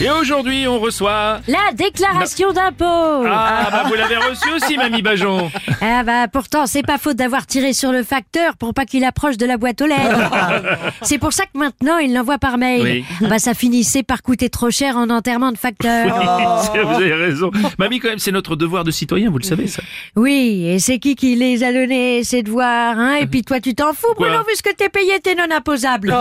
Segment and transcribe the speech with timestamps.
[0.00, 1.40] Et aujourd'hui, on reçoit...
[1.48, 6.84] La déclaration d'impôt Ah, bah vous l'avez reçu aussi, Mamie Bajon Ah bah pourtant, c'est
[6.84, 9.86] pas faute d'avoir tiré sur le facteur pour pas qu'il approche de la boîte aux
[9.86, 10.30] lettres.
[11.02, 13.04] c'est pour ça que maintenant, il l'envoie par mail.
[13.20, 13.28] Oui.
[13.28, 16.06] Bah ça finissait par coûter trop cher en enterrement de facteur.
[16.74, 17.50] Vous avez raison.
[17.76, 19.82] Mamie, quand même, c'est notre devoir de citoyen, vous le savez, ça.
[20.14, 23.16] Oui, et c'est qui qui les a donnés, ces devoirs, hein?
[23.20, 26.14] Et puis toi, tu t'en fous, Bruno, vu ce que t'es payé, t'es non imposable.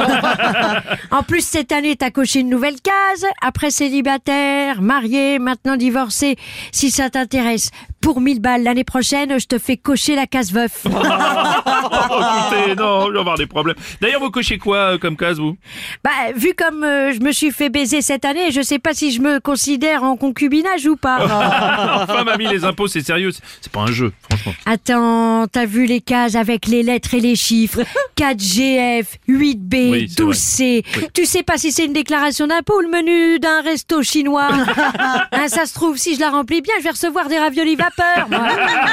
[1.11, 3.25] en plus, cette année, t'as coché une nouvelle case.
[3.41, 6.35] Après célibataire, marié, maintenant divorcé.
[6.71, 7.71] Si ça t'intéresse,
[8.07, 10.85] pour 1000 balles l'année prochaine, je te fais cocher la case veuf.
[10.85, 10.89] Oh,
[12.49, 13.75] écoutez, non, je vais avoir des problèmes.
[13.99, 15.57] D'ailleurs, vous cochez quoi euh, comme case, vous?
[16.05, 19.11] Bah, vu comme euh, je me suis fait baiser cette année, je sais pas si
[19.11, 21.17] je me considère en concubinage ou pas.
[22.07, 23.31] Enfin, Mamie, les impôts, c'est sérieux.
[23.31, 24.53] c'est- pas un jeu, franchement.
[24.65, 27.81] Attends, t'as vu les cases avec les lettres et les chiffres
[28.15, 31.09] 4GF, 8B, Oui, c'est 12C.
[31.13, 34.47] Tu sais pas si c'est une déclaration d'impôt ou le menu d'un resto chinois.
[34.49, 37.96] Hein, ça se trouve, si je la remplis bien, je vais recevoir des raviolis vapeur.
[37.99, 38.86] helvete!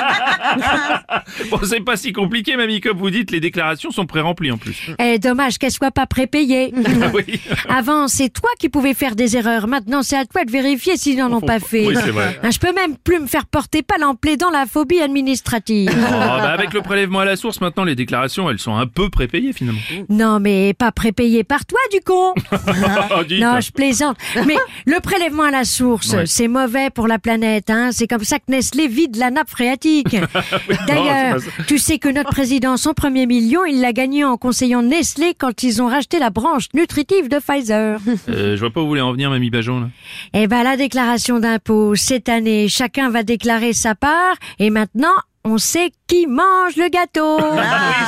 [1.50, 4.90] Bon, c'est pas si compliqué, Mamie, comme vous dites, les déclarations sont pré-remplies en plus.
[4.98, 6.72] Eh, dommage qu'elle soit pas prépayée.
[7.14, 7.40] oui.
[7.68, 9.66] Avant, c'est toi qui pouvais faire des erreurs.
[9.66, 11.86] Maintenant, c'est à toi de vérifier s'ils n'en ont pas fait.
[11.86, 12.38] Oui, c'est vrai.
[12.42, 15.90] Hein, je peux même plus me faire porter pas en plaidant la phobie administrative.
[15.94, 19.08] Oh, bah, avec le prélèvement à la source, maintenant, les déclarations, elles sont un peu
[19.10, 19.80] prépayées, finalement.
[20.08, 22.34] non, mais pas prépayé par toi, du con.
[22.52, 23.22] Oh.
[23.38, 24.16] Non, je plaisante.
[24.46, 26.26] Mais le prélèvement à la source, Ouais.
[26.26, 27.70] c'est mauvais pour la planète.
[27.70, 27.90] Hein.
[27.92, 30.16] C'est comme ça que Nestlé vide la nappe phréatique.
[30.86, 35.34] D'ailleurs, tu sais que notre président, son premier million, il l'a gagné en conseillant Nestlé
[35.38, 37.98] quand ils ont racheté la branche nutritive de Pfizer.
[38.28, 39.88] Euh, je vois pas où vous voulez en venir, Mamie Bajon, là.
[40.32, 44.36] Eh ben, la déclaration d'impôt, cette année, chacun va déclarer sa part.
[44.58, 47.36] Et maintenant, on sait qui mange le gâteau.
[47.38, 47.60] oui,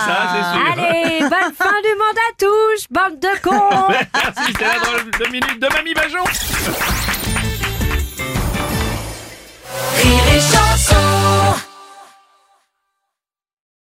[0.06, 0.84] ça, c'est sûr.
[0.84, 5.32] Allez, bonne fin du monde à tous, bande de cons Merci, c'était la drôle de
[5.32, 6.24] minute de Mamie Bajon